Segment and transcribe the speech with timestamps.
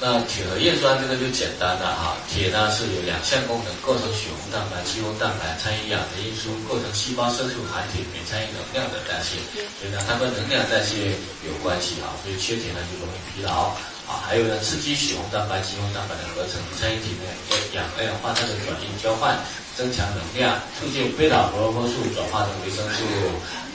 [0.00, 9.42] 那铁和叶酸这个就简单了哈，铁呢是有两项功能，构成血红蛋白、肌红蛋白，参与氧的因素，构成细胞色素含铁，并参与能量的代谢，
[9.74, 13.74] 所以呢它跟能量代谢有关系啊，所以缺铁呢就容易疲劳
[14.06, 14.22] 啊。
[14.22, 17.26] 还有呢，刺激血红蛋白、肌红蛋白的合成，参与体内
[17.74, 19.34] 氧二氧化碳的转运交换，
[19.74, 23.02] 增强能量，促进贝塔胡萝卜素转化成维生素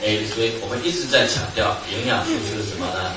[0.00, 0.24] A。
[0.32, 3.12] 所以我们一直在强调，营养素是什么呢？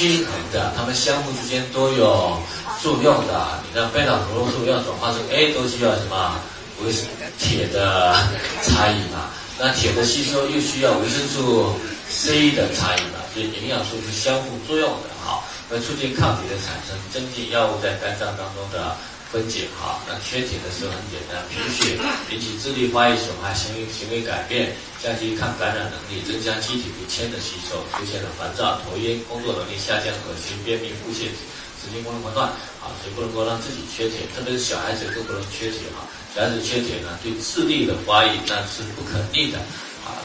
[0.00, 2.40] 均衡的，它们相互之间都有
[2.80, 3.60] 作用的。
[3.68, 6.40] 你看贝塔胡萝卜素要转化成 A，都需要什么？
[6.82, 6.90] 维
[7.38, 8.16] 铁的
[8.64, 9.28] 差异嘛。
[9.58, 11.74] 那铁的吸收又需要维生素
[12.08, 13.20] C 的差异嘛。
[13.34, 18.96] 所以营养素是相互作用的，好，会促进抗体的产生，增进药物在肝脏当中的。
[19.30, 21.94] 分解哈，那缺铁的时候很简单，贫血
[22.34, 31.30] 引起智力发育损害、行为行为改变，降低抗感染能力，增加机体对铅的吸收，出现了烦躁、头晕、工作能力下降、恶心、便秘、腹泻、
[31.78, 32.50] 神经功能紊乱
[32.82, 36.02] 啊，所以不能够让自己缺铁，特别是小孩子更不能缺铁哈。
[36.34, 39.58] 小孩子缺铁呢，对智力的发育那是不可逆的
[40.02, 40.18] 啊。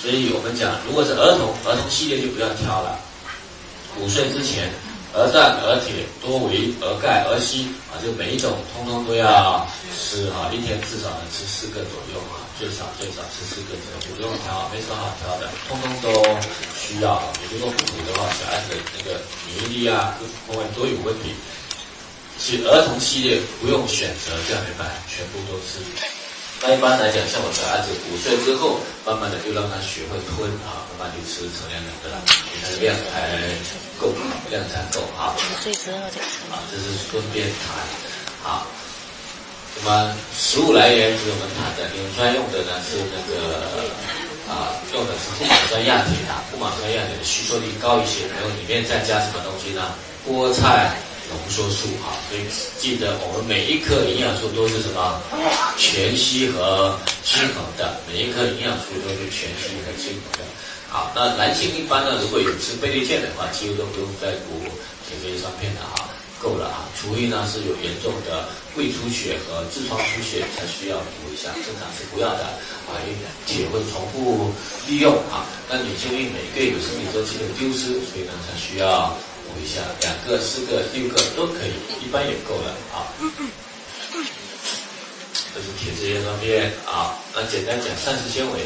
[0.00, 2.98] 所以我们讲，如果是儿童，儿童系列就不要挑了，
[4.00, 4.72] 五岁之前。
[5.14, 16.08] 鹅蛋、鹅铁、多维、鹅钙、鹅硒啊，就每一种通通都要吃啊，一天至少能吃四个左右啊，最少最少吃四个左右，不用挑，没什么好挑的，通通都
[16.74, 17.22] 需要。
[17.52, 21.34] 如果不补的话，小孩子那个免疫力啊各方面都有问题。
[22.38, 25.84] 其实儿童系列不用选择这样的买，全部都吃。
[26.62, 32.22] 那一般来讲，像我的儿子五岁之后，慢慢的就让他学会吞啊，慢慢就吃成年人的了，
[32.62, 33.34] 他的量才
[33.98, 34.14] 够，
[34.46, 35.34] 量才够啊。
[35.58, 36.22] 最之后就
[36.54, 37.74] 啊，这是顺便谈
[38.46, 38.62] 啊。
[39.74, 43.66] 那么食物来源是我们谈的，磷酸用的呢是那个
[44.46, 49.82] 啊，用的是不马酸亚铁啊，不马酸亚铁的吸收率高一些，然后里面再加什么东西呢？
[50.22, 50.94] 菠菜。
[51.32, 52.44] 浓缩素哈，所以
[52.78, 55.20] 记得我们每一颗营养素都是什么
[55.76, 60.44] 全息和均衡的，每一颗营养素都是全息和均衡的。
[60.88, 64.60] 好，那男性一般呢，如果有吃贝利健的话，几乎都不用再补
[65.08, 66.04] 铁质酸片的哈，
[66.38, 66.84] 够了哈。
[67.00, 68.44] 除非呢是有严重的
[68.76, 72.44] 胃出血和痔疮出血才需要补一下，正常是不要的
[72.86, 74.52] 啊，因为铁会重复
[74.86, 75.48] 利用啊。
[75.68, 79.16] 那女性因为每个月有生理周期的丢失，所以呢才需要。
[79.52, 83.12] 补一下，两个、四个、六个都可以，一般也够了啊。
[85.54, 87.14] 这是铁质叶酸片啊。
[87.34, 88.60] 那简单讲，膳食纤维。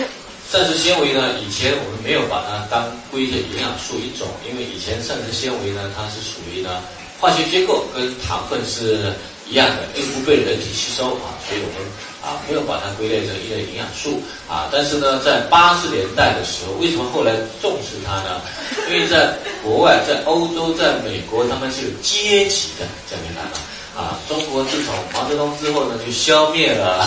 [0.52, 6.82] 膳食纤维呢，以前我们没有把它当归的营养素一种，因为以前膳食纤维呢，它是属于呢
[7.18, 9.12] 化学结构跟糖分是
[9.48, 11.86] 一样的，又不被人体吸收啊，所以我们。
[12.26, 14.20] 啊，没有把它归类成一类营养素
[14.50, 18.42] 啊，但是呢，在八十年代的时候，为什么后来重视它呢？
[18.90, 23.52] 因为在国外，在欧洲，在美国，他们是有阶级的，讲明白吗？
[23.94, 27.06] 啊，中国自从毛泽东之后呢，就消灭了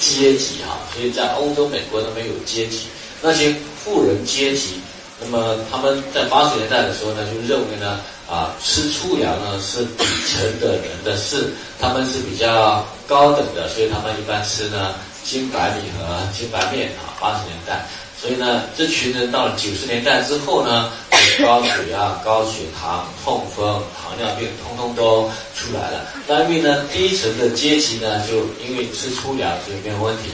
[0.00, 2.88] 阶级啊，所以在欧洲、美国都没有阶级，
[3.22, 3.54] 那些
[3.84, 4.80] 富人阶级，
[5.20, 8.00] 那么他们在八十年代的时候呢，就认为呢。
[8.28, 14.94] 啊，吃粗粮呢是底层的人的事，他们是比较高等的，所以他们一般吃呢
[15.24, 17.14] 精白米和精白面啊。
[17.18, 17.86] 八十年代，
[18.20, 20.92] 所以呢，这群人到了九十年代之后呢，
[21.40, 26.06] 高血压、高血糖、痛风、糖尿病，通通都出来了。
[26.26, 30.24] 那因为呢，低层的阶级呢，就因为吃粗粮，所以没有问题。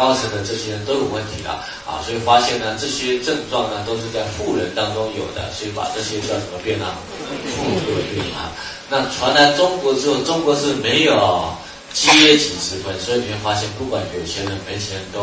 [0.00, 6.86] 高层的这些人都有问题了啊，所以发现呢，这些症状呢都是在富人当中有的，所以把这些叫什么病呢？
[7.52, 8.48] 富贵病啊。
[8.88, 11.52] 那传来中国之后，中国是没有
[11.92, 12.08] 阶
[12.38, 15.20] 级之分，所以你会发现，不管有钱人没钱人都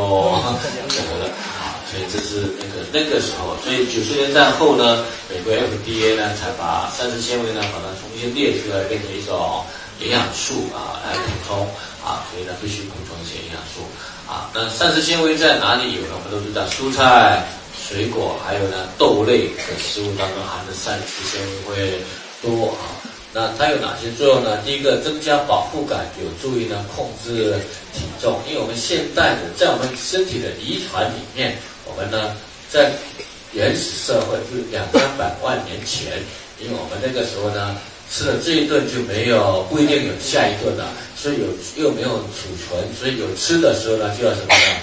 [0.93, 1.81] 得了啊。
[1.89, 9.65] 所以这是那个那个时候，所以九十年代后呢，美国 FDA 呢才把膳食纤维呢把它重新列出来，变成一种
[10.05, 11.65] 营养素啊来补充
[12.05, 13.81] 啊，所以呢必须补充一些营养素。
[14.27, 16.09] 啊，那膳食纤维在哪里有呢？
[16.13, 17.47] 我们都知道，蔬菜、
[17.87, 21.99] 水果，还有呢豆类的食物当中含的膳食纤维会
[22.41, 22.91] 多啊。
[23.31, 24.57] 那它有哪些作用呢？
[24.65, 27.55] 第一个，增加饱腹感，有助于呢控制
[27.93, 28.37] 体重。
[28.49, 31.55] 因为我们现代的在我们身体的遗传里面，
[31.85, 32.35] 我们呢
[32.69, 32.91] 在
[33.53, 36.19] 原始社会就两三百万年前，
[36.59, 37.77] 因为我们那个时候呢
[38.11, 40.91] 吃了这一顿就没有不一定有下一顿了。
[41.19, 41.47] 所以有
[41.83, 44.77] 又没有储存，所以有吃的时候呢就要什么呢？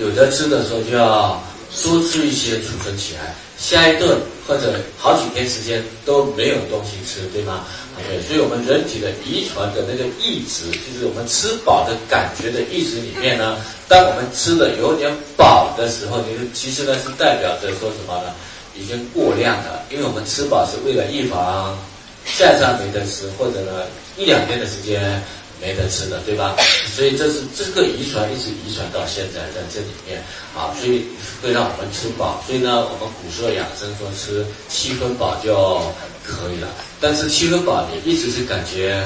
[0.00, 1.40] 有的吃的时候就要
[1.82, 7.66] 多吃一些储存起来，下一顿或者好几天时间都没有东西吃，对吗？
[8.08, 13.56] 对，所以我们人体的遗传的那个阈值，就是我们吃饱的感觉的阈值里面呢，
[13.86, 18.32] 当我们吃的有点饱的时候，就其实呢是代表着说什么呢？
[18.76, 21.78] 已经过量了，因为我们吃饱是为了预防。
[22.26, 23.84] 下一餐没得吃，或者呢
[24.16, 25.22] 一两天的时间
[25.64, 26.54] 没得吃的，对吧？
[26.94, 30.22] 所以这是这个遗传一直遗传到现在在这里面
[30.54, 31.06] 啊，所以
[31.42, 32.44] 会让我们吃饱。
[32.46, 35.80] 所以呢，我们古时候养生说吃七分饱就
[36.22, 36.68] 可以了，
[37.00, 39.02] 但是七分饱你一直是感觉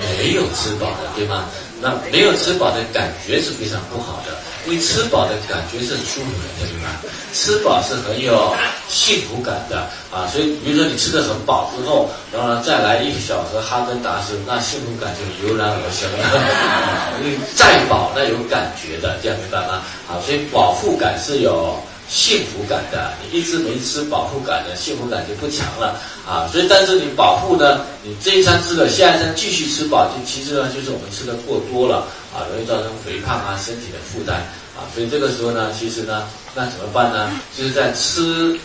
[0.00, 1.44] 没有吃饱的，对吗？
[1.80, 4.32] 那没有吃饱的感觉是非常不好的。
[4.68, 7.00] 因为吃饱的感觉是很舒服的，对吧？
[7.32, 8.54] 吃饱是很有
[8.86, 17.16] 幸福感的啊，所以比如说你吃的很饱之后，然后呢再来一小盒哈根达斯，那幸福感就油然而生了。
[17.24, 19.82] 因为再饱那有感觉的，这样明白吗？
[20.06, 21.74] 啊，所以饱腹感是有。
[22.08, 26.48] 幸福感的，你一直没吃饱腹感的，幸福感就不强了啊。
[26.50, 34.36] 所以，但是你饱腹呢，你这一餐吃了，下一餐继续吃饱，就其实呢，就是我们吃的过多了啊，容易造成肥胖啊，身体的负担
[34.74, 34.88] 啊。
[34.94, 37.30] 所以这个时候呢，其实呢，那怎么办呢？
[37.56, 38.58] 就是在吃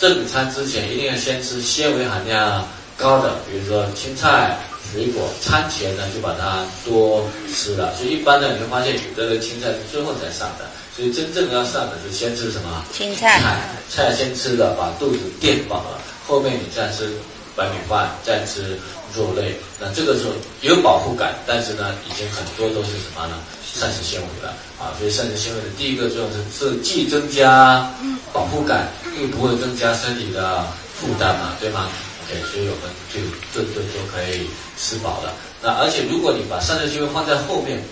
[0.00, 4.56] 正餐之前，一定要先吃纤维含量高的，比如说青菜、
[4.92, 5.28] 水果。
[5.40, 7.94] 餐前呢，就把它多吃了。
[7.96, 10.66] 所以一般呢，你会发现有的人青菜是最后才上的。
[10.96, 12.84] 所以真正要上的是先吃什么？
[12.92, 13.40] 青菜。
[13.88, 17.12] 菜先吃了，把肚子垫饱了，后面你再吃
[17.54, 18.76] 白米饭，再吃
[19.16, 19.56] 肉类。
[19.78, 23.36] 那这个时候有饱腹感，但是呢，已经很多都是什么呢？
[23.72, 24.90] 膳食纤维了啊。
[24.98, 27.88] 所以膳食纤维的第一个作用是，是既增加
[28.32, 28.88] 饱腹感，
[29.20, 31.88] 又不会增加身体的负担嘛，对吗
[32.28, 33.20] ？OK，所以我们就
[33.52, 34.46] 顿顿都可以
[34.76, 35.34] 吃饱了。
[35.62, 37.82] 那而且如果你把膳食纤维放在后面，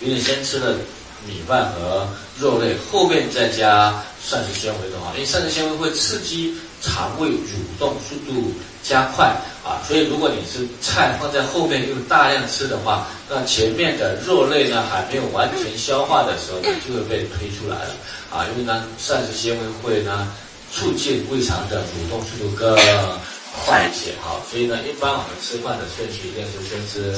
[0.00, 0.74] 比如你先吃了。
[1.26, 3.92] 米饭和肉类后面再加
[4.24, 8.54] 膳食纤维的话，因为膳食纤维会刺激肠胃蠕动速度
[8.84, 9.34] 加快
[9.64, 17.96] 啊，所以如果你是菜放在后面又大量吃的话，那前面的肉类呢还没有完全消化的时候呢，就会被推出来了
[18.30, 20.32] 啊，因为呢膳食纤维会呢
[20.72, 22.78] 促进胃肠的蠕动速度更
[23.68, 27.12] 菜一些好，所以呢一般我们吃饭的顺序一定是先吃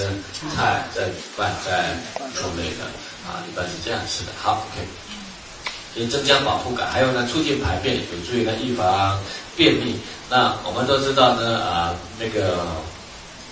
[0.54, 1.06] 菜，再
[1.36, 1.94] 饭，再
[2.34, 2.84] 肉类的。
[3.20, 4.32] 啊，一般是这样吃的。
[4.42, 4.84] 好，OK，
[5.94, 9.20] 所以增加饱腹感，还有呢，促进排便，有助于呢预防
[9.54, 10.00] 便秘。
[10.28, 12.64] 那我们都知道呢，啊，那个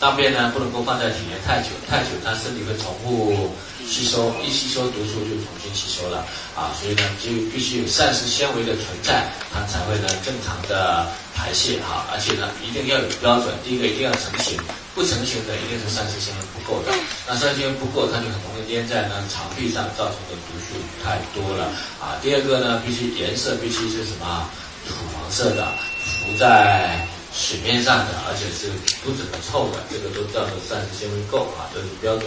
[0.00, 3.50] 大便呢不能够放在体内太久，太久它身体会重复
[3.84, 6.24] 吸收，一吸收毒素就重新吸收了。
[6.54, 12.06] 啊，所以呢就必须有膳食纤维的存在，它才会呢正常的排泄哈。
[12.12, 14.56] 而且呢一定要有标准，第一个一定要成型。
[14.94, 16.90] 不成型的一定是膳食纤维不够的，
[17.24, 20.74] 那膳食纤维不够，它就很容易粘在呢肠壁上，造成的毒素
[21.04, 21.70] 太多了
[22.02, 22.18] 啊。
[22.20, 24.50] 第二个呢，必须颜色必须是什么
[24.88, 25.68] 土黄色的，
[26.02, 27.06] 浮在
[27.38, 28.66] 水面上的，而且是
[29.04, 32.26] 不怎么臭的，这个都叫做膳食纤维够啊，这是标准。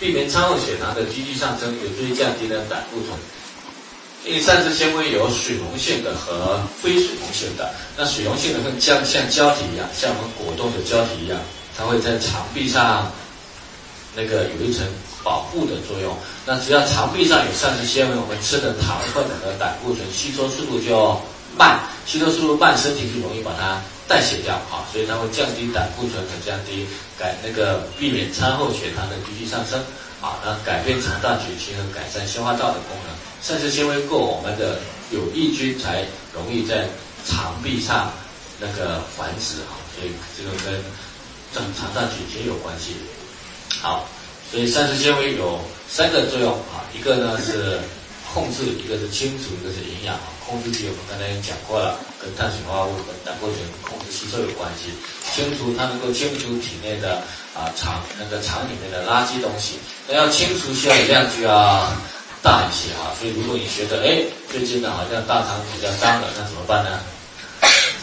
[0.00, 3.14] 避免餐后血糖的急剧上升，有助于降低呢胆固醇。
[4.26, 11.38] 因为膳食纤维有水溶性的和非水溶性的，那水溶性的跟像像胶体一样，像我们果冻的胶体一样。
[11.76, 13.10] 它会在肠壁上
[14.16, 14.84] 那个有一层
[15.22, 16.16] 保护的作用。
[16.44, 21.20] 那只要肠壁上有膳食纤维，我们吃的糖分和胆固醇吸收速度就
[21.58, 24.86] 慢，吸收速度慢，身体就容易把它代谢掉啊。
[24.92, 26.86] 所以它会降低胆固醇和降低
[27.18, 29.78] 改那个避免餐后血糖的急剧上升
[30.22, 30.38] 啊。
[30.44, 33.14] 那改变肠道菌群和改善消化道的功能。
[33.42, 34.78] 膳食纤维够，我们的
[35.10, 36.86] 有益菌才容易在
[37.26, 38.10] 肠壁上
[38.58, 39.74] 那个繁殖啊。
[39.94, 40.80] 所以这个跟
[41.52, 42.94] 正肠道菌群有关系，
[43.80, 44.06] 好，
[44.50, 47.80] 所以膳食纤维有三个作用啊，一个呢是
[48.32, 50.18] 控制，一个是清除，一个是营养。
[50.44, 54.92] 控制体我们刚才讲过了，跟碳水化合物和胆固醇控制吸收有关系。
[55.34, 57.20] 清除它能够清除体内的
[57.54, 59.76] 啊肠那个肠里面的垃圾东西，
[60.08, 61.92] 那要清除需要的量就要
[62.42, 63.12] 大一些啊。
[63.20, 67.00] 所以如果你觉得哎最近呢好像大肠比较脏了，那怎么办呢？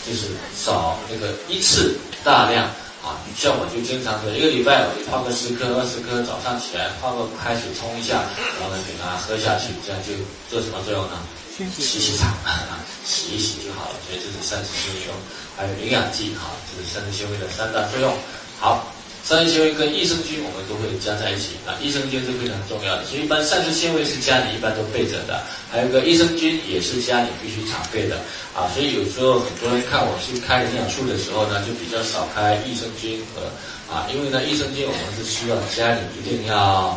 [0.05, 2.69] 就是少那个一次大量。
[3.05, 8.25] 啊，像我就经常说，一个礼拜我就泡个十颗、二十颗，早上起来泡个开水冲一下，
[8.57, 10.17] 然后呢给它喝下去，这样就
[10.49, 11.21] 做什么作用呢？
[11.53, 11.69] 洗
[12.01, 12.33] 洗肠，
[13.05, 13.95] 洗一洗就好了。
[14.09, 15.13] 所以这是膳食纤维，
[15.55, 18.11] 还有营养剂哈，这是膳食纤维的三大作用。
[18.59, 18.94] 好。
[19.27, 25.41] 膳食纤维跟益生菌我们都会加在一起啊，益生菌是非常重要的，所以一般膳食纤维是家里一般都备着的，
[25.71, 28.21] 还有个益生菌也是家里必须常备的
[28.53, 33.49] 啊，所以有时候很多人看我去开营养素的时候呢，就比较少开益生菌和
[33.89, 36.93] 啊，因为呢益生菌我们是需要家里一定要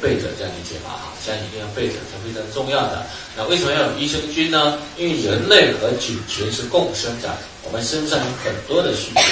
[0.00, 3.04] 备着，这样理解嘛哈，家里一定要备着是非常重要的。
[3.36, 4.78] 那为什么要有益生菌呢？
[4.96, 7.34] 因为人类和菌群是共生的，
[7.66, 9.22] 我们身上有很多的细菌。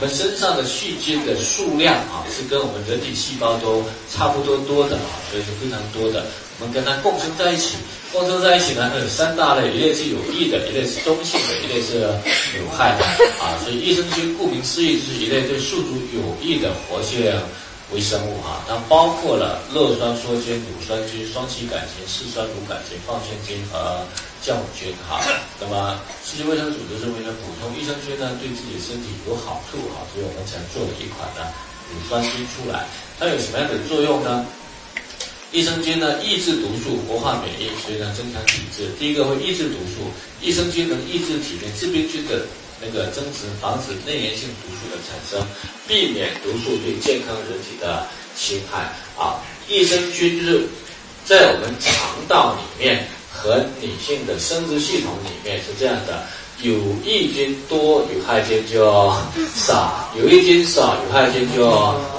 [0.00, 6.24] 我们身上的细菌的数量啊，是跟我们人体细胞都差不多多的啊，所以是非常多的。
[6.58, 7.76] 我们跟它共生在一起，
[8.10, 12.00] 共生在一起呢，有三大类，一类是有益的，一类是中性的，一类是
[12.56, 13.04] 有害的
[13.44, 13.60] 啊。
[13.62, 17.20] 所以益生菌顾名思义就是一类对宿主有益的活性
[17.92, 24.00] 微生物啊，它包括了酪酸梭菌、乳酸菌、双歧杆菌、四酸乳杆菌、放线菌和。
[24.44, 25.20] 酵母菌哈，
[25.60, 31.52] 那么世界卫生组织认为呢，补充益生菌呢对自己身体有好处哈，所以我们才做了一款呢
[31.92, 32.86] 乳酸菌出来。
[33.18, 34.46] 它有什么样的作用呢？
[35.52, 38.88] 益生菌呢抑制毒素，活化免疫，所以呢增强体质。
[38.98, 40.08] 第一个会抑制毒素，
[40.40, 42.46] 益生菌能抑制体内致病菌的
[42.80, 45.44] 那个增殖，防止内源性毒素的产生，
[45.86, 48.06] 避免毒素对健康人体的
[48.38, 49.42] 侵害啊。
[49.68, 50.66] 益生菌就是
[51.26, 51.94] 在我们肠
[52.26, 53.06] 道里面。
[53.32, 56.22] 和女性的生殖系统里面是这样的：
[56.62, 59.12] 有益菌多，有害菌就
[59.54, 61.64] 少；有益菌少，有害菌就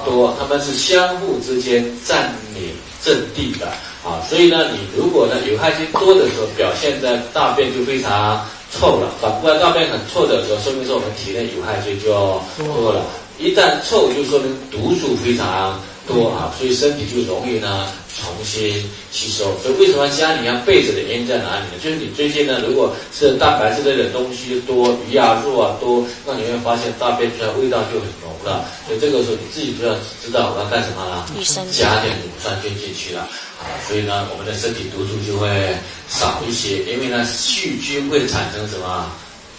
[0.05, 0.35] 多。
[0.39, 2.71] 它们是相互之间占领
[3.03, 3.67] 阵地的
[4.03, 4.23] 啊。
[4.29, 13.05] 所以呢，你如果呢有害菌多的时候，表现在大便就非常臭了；反过来，大便很臭的时候，说明说我们体内有害菌就多了。
[13.37, 17.87] 一旦臭，就说明毒素非常多啊，所以身体就容易呢。
[18.21, 21.79] 重新吸收，所以为什么家里要备着的原因在哪里呢？
[21.81, 28.65] 就是你最近呢，如果是蛋白质类的东西多，鱼啊肉啊多，那你会发现大便出来味道就很浓了。
[28.85, 31.25] 所以这个时候你自己就要知道我要干什么了，
[31.71, 33.63] 加点乳酸菌进去了啊。
[33.87, 35.73] 所以呢，我们的身体毒素就会
[36.09, 39.09] 少一些，因为呢，细菌会产生什么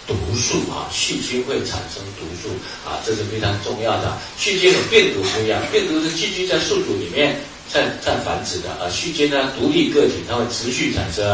[0.07, 0.89] 毒素啊？
[0.91, 2.49] 细菌会产生毒素
[2.87, 4.17] 啊，这是非常重要的。
[4.37, 7.39] 细菌和病毒不一样，病毒是寄居在宿主里面。
[7.71, 11.25] 在在繁殖的啊，细菌呢独立个体，它会持续产生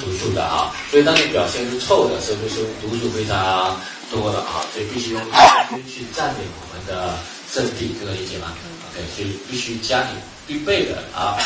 [0.00, 5.30] 毒素的啊，所以当你表现是臭的时候，就是毒素非常多的啊，所以必须用细
[5.70, 7.16] 菌去占领我们的
[7.54, 8.54] 阵地，这个理解吗
[8.90, 10.08] ？OK，所以必须家里
[10.48, 11.38] 必备的啊。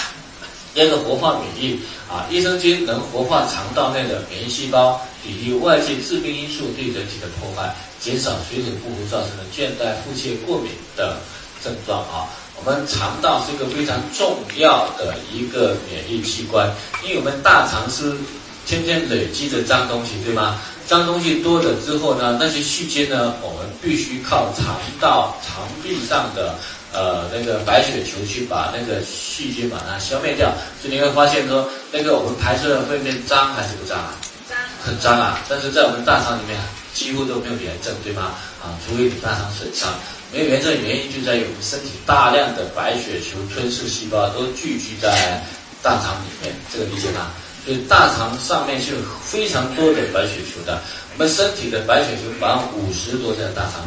[0.75, 11.19] 第二个活化免疫啊，益生菌能活化肠道内的免疫细胞，抵御外界致病因素对人体的破坏，减少水土不服造成的倦怠、腹泻、过敏的
[11.63, 12.29] 症状啊。
[12.57, 16.71] 我们肠道是一个非常重要的一个免疫器官，
[17.05, 18.15] 因为我们大肠是
[18.65, 20.61] 天天累积着脏东西，对吗？
[20.87, 26.57] 脏东西多了之后呢，那些细菌呢，我们必须靠肠道肠壁上的
[26.93, 30.53] 呃那个白血球去把那个细菌把它消灭掉。
[30.81, 34.15] 所以你会发现说，那个我们排出的粪便脏还是不脏啊？
[34.49, 35.41] 脏，很脏啊！
[35.49, 36.59] 但是在我们大肠里面
[36.93, 38.35] 几乎都没有炎症，对吗？
[38.63, 39.89] 啊，除非你大肠损伤。
[40.33, 45.43] 没有炎症的原因就在于我们身体大量的白血球吞噬细胞都聚集在
[45.83, 47.33] 大肠里面，这个理解吗？
[47.65, 50.81] 所以大肠上面是有非常多的白血球的。
[51.15, 53.87] 我们身体的白血球百分之五十多在大肠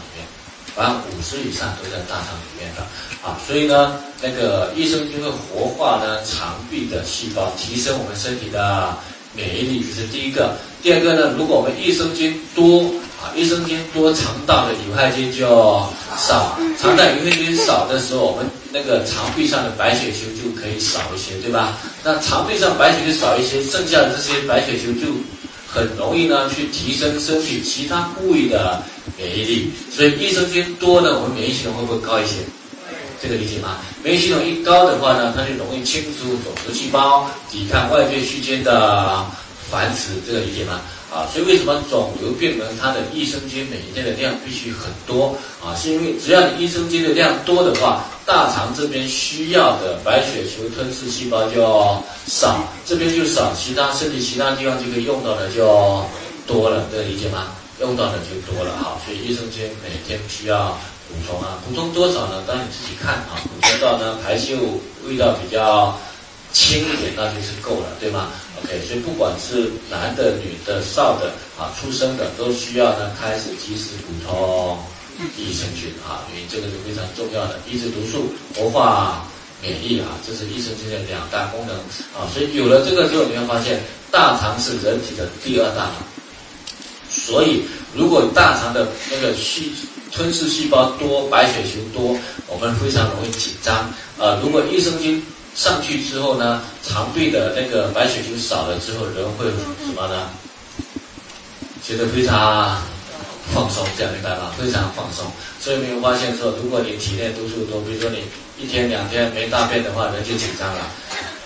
[0.75, 2.81] 里面，百分之五十以上都在大肠里面的
[3.23, 3.39] 啊。
[3.47, 8.95] 所以呢，那个益生菌会活化呢肠壁的细胞，提升我们身体的
[9.33, 10.55] 免疫力，这是第一个。
[10.83, 12.81] 第二个呢，如果我们益生菌多
[13.21, 13.31] 啊。
[13.35, 15.47] 益生菌多，肠道的有害菌就
[16.15, 16.55] 少。
[16.79, 21.75] 肠道有害菌少的时候，我们那个肠壁上的白血球就可以少一些，对吧？
[22.03, 25.11] 那肠壁上白血球少一些，剩下的这些白血球就
[25.75, 28.81] 很容易呢去提升身体其他部位的
[29.17, 29.71] 免疫力。
[29.91, 32.35] 所以益生菌多呢，我们免疫系统会不会高一些？
[33.21, 33.77] 这个理解吗？
[34.01, 39.25] 免疫系统一高的话呢，它就容易清除肿瘤细胞，抵抗外界细菌的
[39.69, 40.13] 繁殖。
[40.25, 40.79] 这个理解吗？
[41.15, 45.71] 啊，所以为什么肿瘤病人他的益生菌每天的量必须很多啊？
[45.73, 51.63] 是因为只要你益生菌的量多的话，大肠这边需要的白血球吞噬细胞就
[52.27, 56.03] 少，这边就少，其他身体其他地方就可以用到的就
[56.45, 57.47] 多了，这理解吗？
[57.79, 62.43] 用到的就多了哈，所以益生菌每天需要补充啊，补充多少呢？
[62.45, 65.97] 当你自己看啊，补充到呢排泄物味道比较。
[66.53, 68.29] 轻一点那就是够了，对吗
[68.65, 74.77] ？OK，所以不管是男的、女的、少的啊，出生的都需要呢开始及时补充
[75.37, 79.25] 益生菌啊，因为这个是非常重要的，抑制毒素、活化
[79.61, 81.75] 免疫啊，这是益生菌的两大功能
[82.17, 82.27] 啊。
[82.33, 83.81] 所以有了这个之后，你会发现
[84.11, 85.95] 大肠是人体的第二大脑，
[87.09, 89.71] 所以如果大肠的那个细
[90.11, 92.17] 吞噬细胞多、白血球多，
[92.47, 93.75] 我们非常容易紧张
[94.17, 94.39] 啊。
[94.41, 95.23] 如果益生菌
[95.55, 99.45] 上去之后呢，肠壁的那个白血球少了之后，人会
[99.85, 100.29] 什么呢？
[101.81, 102.81] 觉得非常
[103.53, 104.51] 放松，这样明白吗？
[104.59, 105.25] 非常放松。
[105.61, 108.23] 所以没有发现说，如果你体内毒素多，比如说你
[108.61, 110.91] 一天两天没大便的话，人就紧张了。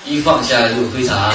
[0.06, 1.32] 一放下来就非常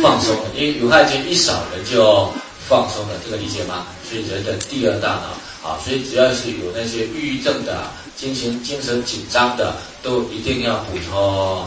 [0.00, 2.30] 放松，因为有害菌一少，人就
[2.68, 3.14] 放松了。
[3.24, 3.86] 这个理解吗？
[4.08, 11.66] 所以人的第二大脑啊，所以只要是有那些抑郁症的、精神精神紧张的，都一定要补充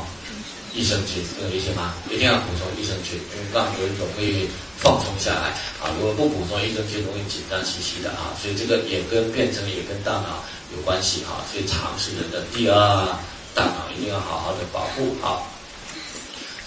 [0.73, 1.95] 益生菌，有理解吗？
[2.09, 4.47] 一定要补充益生菌，因为让人容易
[4.77, 5.89] 放松下来啊。
[5.97, 8.35] 如果不补充益生菌，容易紧张兮兮的啊。
[8.39, 10.43] 所以这个也跟变成也跟大脑
[10.75, 11.41] 有关系啊。
[11.51, 12.75] 所以肠是人的第二
[13.55, 15.49] 大脑，一定要好好的保护好。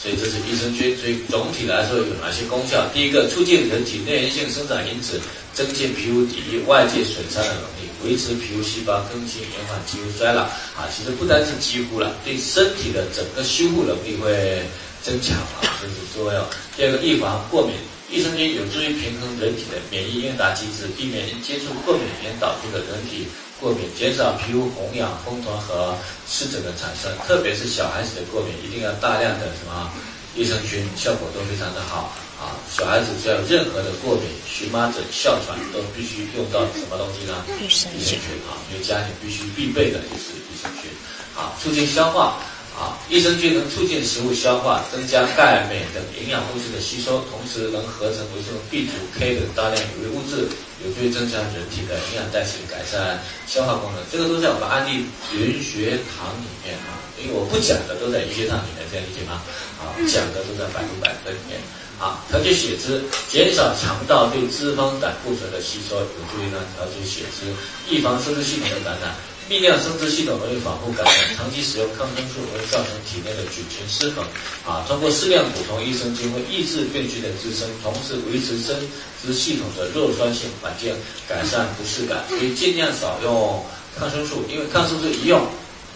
[0.02, 0.96] 所以这是益生菌。
[0.96, 2.88] 所以总体来说有哪些功效？
[2.92, 5.20] 第一个，促进人体内源性生长因子，
[5.54, 10.42] 增进皮肤抵御外界损伤的能力，维持皮肤细胞更新，延缓肌肤衰老。
[10.42, 14.62] 啊，其实不单是肌肤了，对身体的整个修复能力会
[15.02, 16.48] 增强啊，这是重要。
[16.76, 17.74] 第二个，预防过敏。
[18.10, 23.28] 益生菌有助于平衡人体的免疫应答机制，避免接触过敏原导致的人体
[23.60, 25.94] 过敏，减少皮肤红痒、风团和
[26.28, 27.08] 湿疹的产生。
[27.28, 29.92] 特别是小孩子的过敏，一定要大量的什么
[30.34, 32.56] 益生菌，效果都非常的好啊！
[32.72, 37.44] 小孩子只要有任何的过敏，荨麻疹、哮喘，都必须用到什么东西呢？
[37.60, 38.18] 益生菌
[38.48, 40.90] 啊，因为家里必须必备的就是益生菌
[41.36, 42.38] 啊，促进消化。
[42.80, 50.48] 啊，益生菌能促进食物消化，增加钙、镁等营养物质的吸收，同时能合成维生素 B 族、K 等大量有益物质，
[50.80, 54.00] 有助于增强人体的营养代谢，改善消化功能。
[54.10, 55.04] 这个都在我们安利
[55.36, 59.44] 云学堂里面啊，因为我不讲的都在云学堂里面，这样理解吗？
[59.76, 61.60] 啊，讲的都在百度百科里面。
[62.00, 67.52] 啊，调节血脂，减少肠道对脂肪胆固醇的吸收，有助于呢调节血脂，
[67.92, 69.12] 预防生殖系统的感染。
[69.50, 74.22] 泌尿生殖系统容易反复感染，长期使用抗生素会造成体内的菌群失衡。
[74.64, 78.78] 啊，通过适量补充益生菌，会抑制病菌的滋生，同时维持生
[79.20, 80.94] 殖系统的弱酸性环境，
[81.28, 82.22] 改善不适感。
[82.28, 83.60] 所以尽量少用
[83.98, 85.44] 抗生素，因为抗生素一用，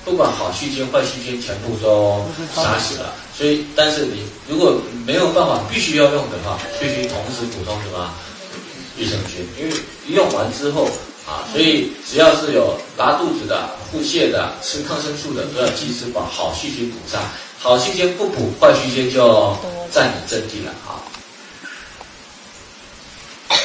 [0.04, 3.14] 不管好细菌坏细菌全部都杀死了。
[3.38, 8.12] 所以，但是你如果没有办法必须要用的话，必须同时补充什么
[8.98, 9.76] 益生菌，因为
[10.08, 10.90] 用完之后。
[11.26, 17.22] 啊，所以只要是有拉肚子的、腹泻的、吃抗生素的，都要及时把好细菌补上。
[17.58, 19.56] 好细菌不补，坏细菌就
[19.90, 21.00] 占领阵地了啊。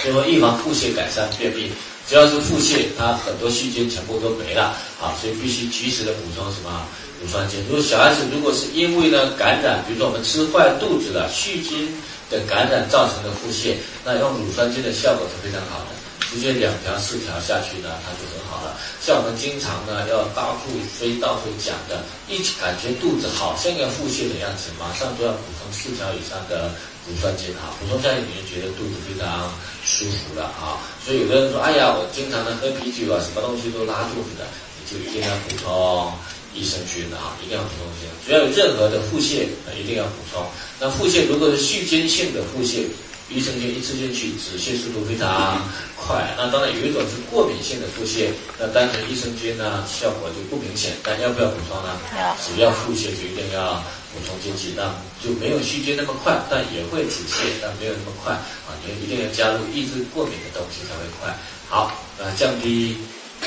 [0.01, 1.70] 最后预防腹泻，改善便秘。
[2.08, 6.88] 只要是腹泻，它很多细菌全部都没了啊，所以必须及时的补充什么
[7.22, 7.60] 乳酸菌。
[7.68, 11.93] 如果小孩子如果是因为呢感染，比如说我们吃坏肚子了，细菌
[12.32, 15.99] 的感染造成的腹泻，那用乳酸菌的效果是非常好的。
[16.30, 18.78] 直接两条四条下去呢，它就很好了。
[19.02, 26.70] 像我们经常呢要到处飞、到处讲的，一感觉肚子好像要腹泻的样子，马上就要补充四条以上的
[27.10, 27.74] 乳酸菌啊。
[27.82, 29.50] 补充下去，你就觉得肚子非常
[29.84, 30.78] 舒服了啊。
[31.04, 34.46] 所以有的人说，哎呀，我经常的喝啤酒啊，什么东西都拉肚子的，
[34.78, 36.13] 你就一定要补充
[36.54, 38.06] 益生菌的哈，一定要补充些。
[38.22, 40.46] 只要有任何的腹泻，一定要补充。
[40.80, 42.86] 那腹泻如果是细菌性的腹泻。
[43.30, 45.62] 益生菌一吃进去，止泻速度非常
[45.96, 46.34] 快。
[46.36, 50.98] 那当然有一种是过敏性的腹泻，那单纯益生菌呢效果就不明显。
[51.04, 51.94] 但要不要补充呢？
[52.42, 53.78] 只要腹泻就一定要
[54.13, 54.89] 补充进去，那
[55.22, 58.34] 就没有细菌那么快，但也会止泻，但没有那么快
[58.65, 58.74] 啊。
[58.82, 61.30] 你一定要加入抑制过敏的东西才会快。
[61.70, 62.98] 好，那降低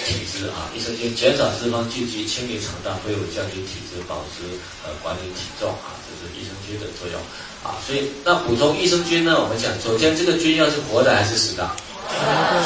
[0.07, 4.47] 体质啊，益生菌减少脂肪聚集，清理肠道，会有降低体质，保持
[4.87, 7.19] 呃管理体重啊，这是益生菌的作用。
[7.63, 9.41] 啊，所以那补充益生菌呢？
[9.41, 11.71] 我们讲，首先这个菌要是活的还是死的？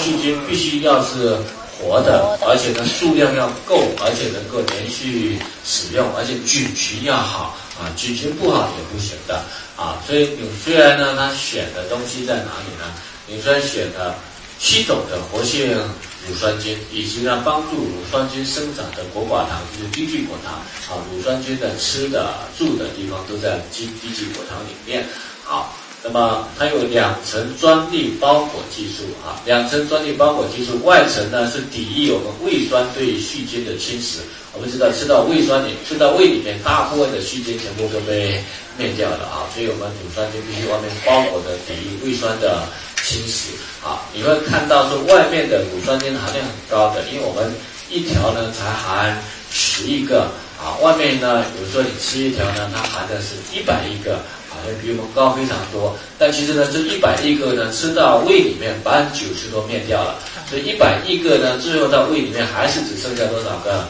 [0.02, 1.36] 细菌必须要是
[1.78, 9.44] 活的，而且呢数量要够，而且能够连续使用，而且菌群要好啊，菌群不好也不行的
[9.76, 10.00] 啊。
[10.06, 12.92] 所以纽崔莱呢，它选的东西在哪里呢？
[13.26, 14.14] 纽崔莱选的
[14.58, 15.78] 七种的活性。
[16.28, 20.54] 乳酸菌以及呢帮助乳酸菌生长的果寡糖就是低聚果糖
[20.88, 25.06] 啊，乳酸菌的吃的住的地方都在低低聚果糖里面。
[25.44, 34.18] 好，那么它有两层专利包裹技术啊，两层专利包裹技术，外层呢是抵御我们胃酸对细菌的侵蚀。
[34.52, 38.42] 我们知道吃到胃酸里，吃到胃里面，大部分的细菌全部都被
[38.76, 42.66] 灭掉了啊，所以我们乳酸菌必须外面包裹的抵御胃酸的。
[43.06, 43.54] 侵蚀
[43.86, 47.54] 啊，你会看到说外面的乳酸菌含量很高的，因为我们
[47.88, 50.22] 一条呢才含十亿个
[50.58, 54.16] 啊，外面呢有时候你吃一条呢，它含的是一百亿个，
[54.50, 55.96] 好像比我们高非常多。
[56.18, 60.18] 但其实呢，这一百亿个呢吃到胃里面，百分之九十都灭掉了，
[60.50, 63.86] 所以一百亿个呢最后到胃里面还是只剩下多少个？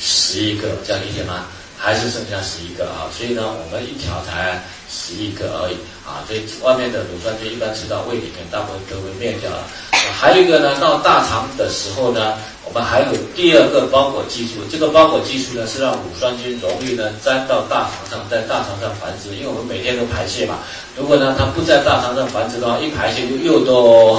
[0.00, 1.46] 十亿个，这样理解吗？
[1.76, 9.64] 还是剩下十一个啊，所以呢，我们一条才十一个而已啊，所以外面的乳酸菌一般吃到胃里面，大部分都会灭掉了。
[10.16, 20.58] 还有一个呢，到大肠的时候呢，我们还有第二个包裹技术，这个包裹技术呢是让乳酸菌容易呢粘到大肠上，在大肠上繁殖，因为我们每天都排泄嘛。
[20.96, 24.18] 如果呢它不在大肠上繁殖的话，一排泄就又都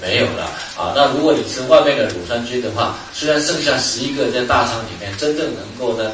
[0.00, 0.44] 没有了
[0.78, 0.92] 啊。
[0.94, 6.12] 那如果你吃外面的乳酸菌的话，虽然剩下十一个在大肠里面，真正能够呢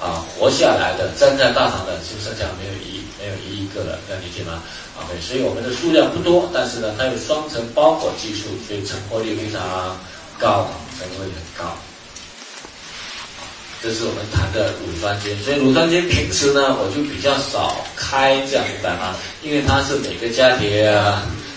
[0.00, 2.93] 啊活下来的，粘在大肠的就剩下没有一
[3.64, 4.62] 一个了，这样理解吗
[5.00, 9.96] ？OK，所以我们的数量不多，但是呢，它有双层包裹技术，所以成活率非常
[10.38, 11.72] 高，成活率很高。
[13.82, 19.14] 这是我们谈的乳酸菌，所以乳酸菌平时呢，我就比较少开这样明白吗？
[19.42, 20.68] 因为它是每个家庭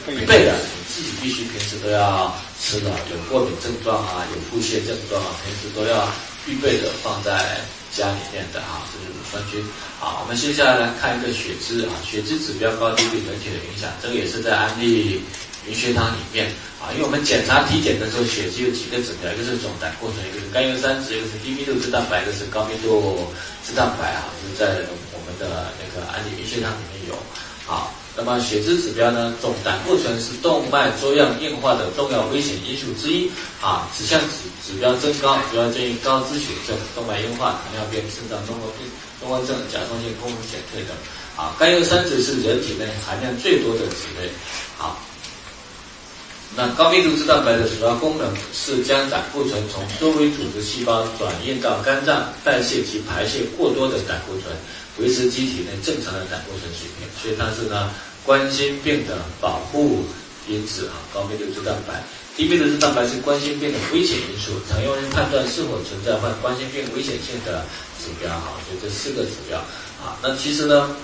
[0.05, 0.55] 必备的，
[0.93, 2.89] 自己必须平时都要吃的。
[3.11, 6.07] 有过敏症状啊，有腹泻症状啊，平时都要
[6.45, 7.61] 必备的放在
[7.95, 9.63] 家里面的啊，这是乳酸菌。
[9.99, 15.21] 好，我们接下来来看一个血脂啊，血脂指标高低对人体的影响，这个也是在安利
[15.67, 16.51] 云血糖里面。
[16.77, 23.33] 啊，因为我们检查体检的时候，血脂有几个指标，一个是总胆固醇，一个是甘油三酯，一个是低密度脂蛋白，一个是高密度
[23.65, 27.17] 脂蛋白啊，是在我们的那个安利云血糖里面有。
[27.65, 33.29] 好，那么血脂指标呢，总胆固醇是动脉粥样硬化的重要危险因素之一
[33.61, 38.89] 啊，此项指指标增高，主要见于高脂血症、动脉硬化、糖尿病、肾脏综合病
[39.21, 40.97] 综合症、甲状腺功能减退等。
[41.37, 44.29] 啊，甘油三酯是人体内含量最多的脂类。
[44.77, 44.97] 好。
[46.55, 54.45] 那高密度脂蛋白的主要功能是将胆固醇从周围组织细胞转运到肝脏，代谢及排泄过多的胆固醇，
[54.99, 57.07] 维持机体内正常的胆固醇水平。
[57.21, 57.89] 所以它是呢
[58.25, 60.03] 冠心病的保护
[60.47, 60.97] 因子啊。
[61.13, 62.03] 高密度脂蛋白，
[62.35, 67.65] 低密度脂蛋白是冠心病的危险因素，常用于判断是否存在患冠心病危险性的
[67.99, 68.53] 指标哈。
[68.67, 69.57] 所以这四个指标
[70.03, 70.95] 啊，那其实呢，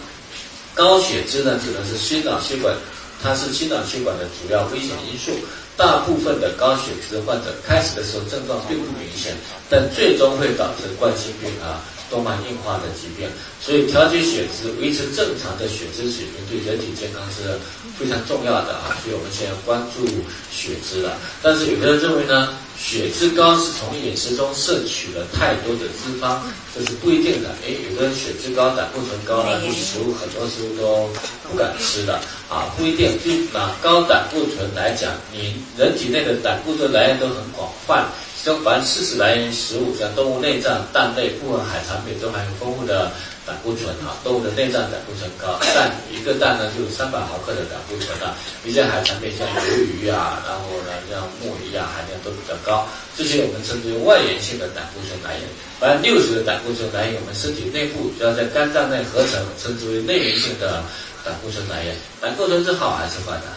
[0.73, 2.75] 高血脂呢指的是心脑血管。
[3.21, 5.31] 它是心脑血管的主要危险因素。
[5.77, 9.33] 大部分的高血脂患者开始的时候症状并不明显，
[9.69, 11.81] 但最终会导致冠心病啊。
[12.09, 13.27] 动脉硬化的疾病，
[13.61, 17.57] 所以调节血脂、维持正常的血脂水平对人体健康是
[17.97, 18.95] 非常重要的啊！
[19.03, 20.05] 所以我们现在关注
[20.51, 21.17] 血脂了。
[21.41, 26.37] 但是有的人认为呢，血脂高是从饮食中摄取了太多的脂肪，
[26.75, 27.49] 这是不一定的。
[27.65, 31.09] 哎，有的人血脂高、胆固醇高呢，对食物很多食物都
[31.49, 33.17] 不敢吃的啊，不一定。
[33.23, 38.07] 就拿高胆固醇来讲，你人体内的胆固醇来源都很广泛。
[38.43, 43.09] 中凡四十来源食物，像动物内脏、蛋类、部分海产品都含有丰富的
[43.47, 44.19] 胆固醇啊。
[44.21, 48.35] 动物的内脏胆固醇高， 蛋一个蛋呢就有三百毫克的胆固醇啊。
[48.65, 52.85] 一些海产品像鱿鱼啊，然后呢像墨鱼啊，含量都比较高。
[53.15, 55.47] 这些我们称之为外源性的胆固醇来源。
[55.79, 60.83] 百分之六十的胆固醇来源我们身体内部，主要在肝脏内合成，称之为内源性的
[61.23, 61.95] 胆固醇来源。
[62.19, 63.47] 胆固醇是好还是坏的？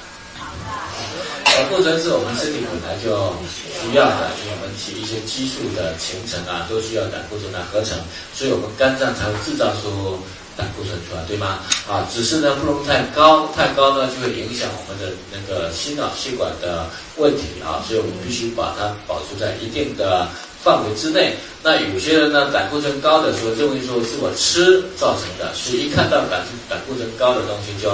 [1.57, 3.33] 胆固醇是我们身体本来就
[3.73, 7.97] 需要的，因为我们提一些激素的形成啊，都需要胆固醇来合成，
[8.35, 10.21] 所以我们肝脏才会制造出
[10.53, 11.65] 胆固醇出来，对吗？
[11.89, 16.85] 啊，只是呢不能太高，太高呢就会影响我们的那个心脑血管的
[17.17, 20.29] 问题啊，所以我们必须把它保持在一定的
[20.63, 21.37] 范围之内。
[21.63, 27.89] 那有些人呢胆固醇高的时候，认为说是我吃造成的，所以一看到胆胆固醇高的东西就。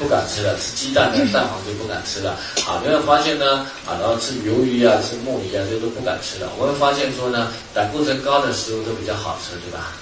[0.00, 2.32] 不敢吃了，吃鸡蛋的、蛋黄就不敢吃了。
[2.64, 6.48] 啊，你会发现呢，啊，然后吃鱿鱼啊、吃墨鱼啊，这都不敢吃了。
[6.56, 9.92] 我会发现说呢，胆固醇高的食物都比较好吃，对吧？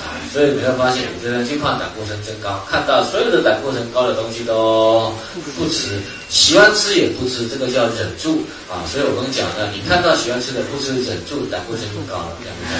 [0.00, 5.12] 啊，所以你会发现有些人就怕胆固醇增高，看到所有的胆固醇高的东西都
[5.54, 8.40] 不吃，喜欢吃也不吃，这个叫忍住
[8.72, 8.88] 啊。
[8.88, 12.72] 所以我们讲呢，你看到喜欢吃的不吃，忍住胆固醇就高了，对不对？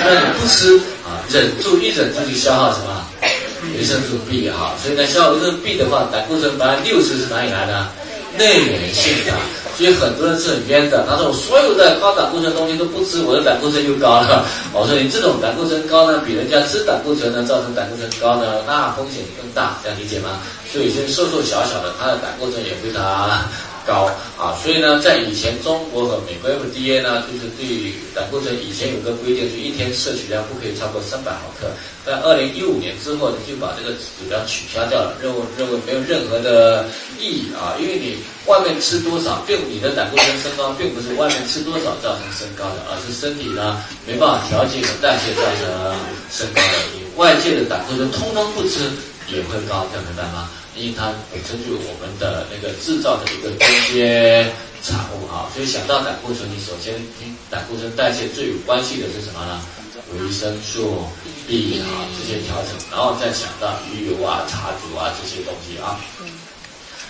[0.00, 3.03] 那你不吃啊，忍住一忍住就消耗什么？
[3.76, 7.86] 维生素 B 哈，所以呢，像维生素 B 的话，胆固醇百分之六十是哪里来的？
[8.36, 9.32] 内源性的，
[9.78, 11.06] 所以很多人是很冤的。
[11.08, 14.44] 他说我所有的高胆固醇东西都不吃，我的胆固醇就高了。
[14.74, 20.40] 我说你这种胆固醇高呢，比人家吃胆固醇呢造成胆固醇高呢，那风险更大，这样理解吗？
[20.72, 23.48] 所以有些瘦瘦小小的，他的胆固醇也非常。
[23.86, 31.68] 高啊，所以呢，在以前中国和美国 FDA 呢，就是对胆固醇以前有个规定，就一天摄取量不可以超过三百毫克。
[32.04, 36.86] 在二零一五年之后呢，就把这个指标取消掉了，认为认为没有任何的
[37.20, 38.16] 意义啊，因为你
[38.46, 45.96] 外面吃多少，并你的胆固醇升高，并不是外面吃多少造成升高的，而是身体呢没办法调节和代谢造成
[46.30, 46.78] 升高的。
[46.94, 48.90] 你外界的胆固醇通通不吃
[49.28, 50.50] 也会高，这样明白吗？
[50.76, 54.50] 因为它本身就我们的那个制造的一个中间
[54.82, 59.60] 产物啊，所以想到胆固醇，你首先听胆固醇代谢最有关系的是什么呢？
[60.12, 61.06] 维生素
[61.48, 61.86] B 啊
[62.18, 65.98] 这些调整，然后再想到鱼油啊、茶煮啊这些东西啊。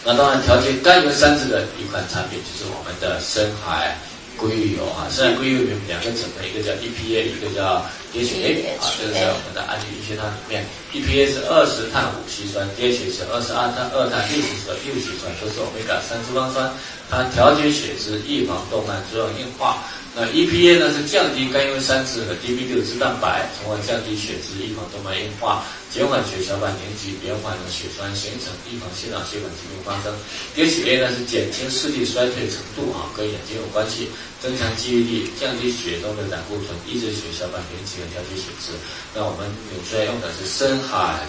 [0.05, 3.99] 那当然调节甘油三酯的一款产品就是我们的深海
[4.37, 16.71] 硅油啊，实际上硅油有两个成分，一个叫 EPA，一个叫 DHA 啊，这个在我们的氨基乙酰糖里面，EPA 是二十碳五烯酸，DHA 是二十二碳二碳六烯酸，六烯酸都是欧米伽三脂肪酸，
[17.11, 19.83] 它调节血脂，预防动脉粥样硬化。
[20.17, 25.65] 那 EPA 呢是降低甘油三酯和 DB 六脂蛋白，从而降低血脂，预防动脉硬化。
[25.95, 30.11] 减缓血小板凝集，延缓血栓形成，预防心脑血管疾病发生。
[30.51, 34.09] DHA 呢是减轻视力衰退程度啊，跟眼睛有关系，
[34.43, 38.75] 增强记忆力，降低血中的胆固醇，抑制血小板凝集和调节血脂。
[39.15, 41.23] 那我们纽崔莱用的是深海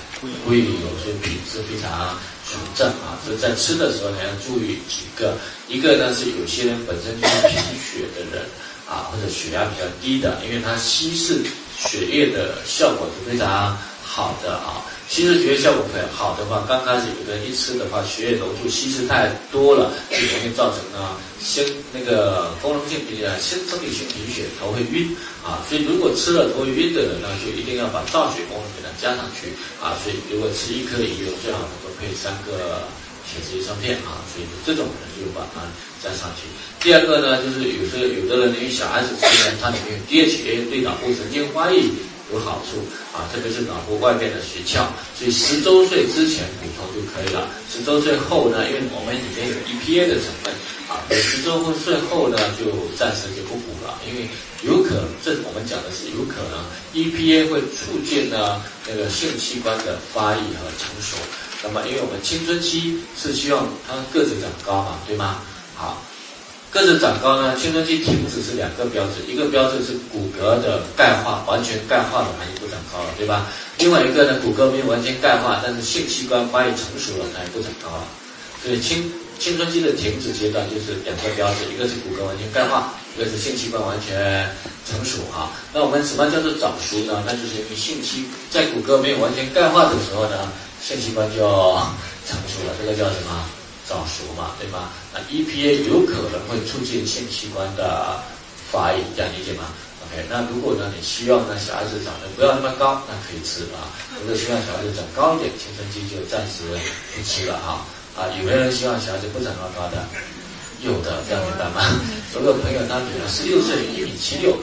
[0.47, 2.17] 硅油，所以品质非常
[2.49, 3.21] 纯正啊。
[3.23, 5.38] 所以在吃的时候呢要注意几个，
[5.69, 8.41] 一个呢是有些人本身就是贫血的人
[8.89, 11.45] 啊，或者血压比较低的，因为它稀释
[11.78, 13.78] 血液的效果是非常。
[14.15, 25.12] 好的啊，稀释血液效果可以好的话，刚开始有的人一吃的话，血液浓度稀释太多了，就容易造成呢先那个功能性比较先生理性贫血，头会晕
[25.43, 25.60] 啊。
[25.67, 29.51] 所以如果吃了头会晕的人呢，就一定要把造血功能给它加上去
[29.84, 29.99] 啊。
[29.99, 32.88] 所以如果吃一颗鱼油，最好能够配三个
[33.28, 34.23] 铁质益生片啊。
[34.32, 35.60] 所以这种人就把它
[35.99, 36.47] 加上去。
[36.80, 41.91] 第二个呢，就是有时候有的人因为小孩子吃呢，它里面有 DHA，对脑部神经发育。
[42.34, 42.82] 有好处
[43.14, 47.50] 啊，特别是脑部外面的穴窍，所以十周岁之前补充就可以了。
[47.72, 50.54] 十周岁后呢，因为我们里面有 EPA 的成分
[50.90, 52.66] 啊，十周岁后呢就
[52.98, 54.28] 暂时就不补了，因为
[54.64, 61.18] 有可能，这我们讲的是有可能 EPA 会促进呢那个性器官的发育和成熟。
[61.64, 65.42] 那么，因为我们青春期是希望他个子长高嘛，对吗？
[65.76, 66.02] 好。
[66.76, 73.48] 个子长高呢，青春期停止是两个标志，一个标志是骨骼的钙化完全钙化了，它就不长高了，对吧？
[73.80, 78.04] 另外一个呢，骨骼没有完全钙化，但是性器官发育成熟了，它也不长高了。
[78.62, 79.10] 所以青
[79.40, 84.50] 青春期的停止阶段就是两个标志，一个是骨骼完全钙化，一个是性器官完全
[84.90, 85.52] 成熟哈。
[85.72, 87.24] 那我们什么叫做早熟呢？
[87.26, 90.52] 那就是因为性器在骨骼没有完全钙化的时候呢，
[90.84, 91.40] 性器官就
[92.28, 93.46] 成熟了，这个叫什么？
[93.88, 94.89] 早熟嘛，对吧？
[95.13, 98.19] 那 EPA 有可能会促进性器官的
[98.71, 99.65] 发育，这样理解吗
[100.06, 103.93] ？OK，那如果呢，你希望呢小孩子长得不要那么高，那可以吃啊。
[104.21, 106.63] 如果希望小孩子长高一点，青春期就暂时
[107.15, 107.86] 不吃了啊。
[108.17, 110.04] 啊，有没有人希望小孩子不长那么高的？
[110.82, 111.82] 有的，这样明白吗？
[112.36, 114.58] 有个朋友，他女儿十六岁，一米七六，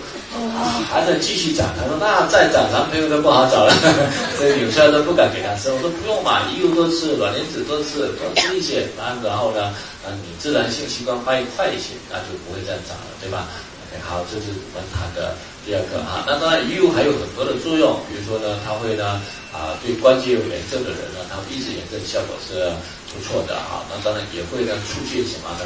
[0.93, 1.73] 还在继续长。
[1.73, 3.73] 他说：“那再长，男朋友都不好找了。
[4.37, 5.73] ”所以有时候都不敢给他吃。
[5.73, 8.85] 我说：“不用嘛，鱼油多吃，卵磷脂多吃，多吃一些。
[9.25, 9.73] 然后呢，
[10.05, 13.49] 啊，你自然性器官发育快一些，那就不会再长了，对吧
[13.89, 15.33] ？”OK，好，这是我们谈的
[15.65, 16.29] 第二个啊。
[16.29, 19.17] 那当然，鱼油还有很多的作用，比如说呢，它会呢，
[19.49, 22.69] 啊，对关节有炎症的人呢，它抑制炎症效果是
[23.09, 23.81] 不错的哈。
[23.89, 25.65] 那当然也会呢，促进什么呢？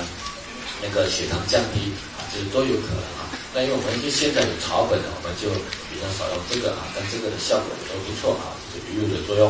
[0.82, 3.28] 那个血糖降低啊，这都有可能啊。
[3.54, 5.48] 那因为我们就现在有草本的，我们就
[5.88, 9.48] 比较少用这个啊，但这个的效果也都不错啊，这是鱼油的作用。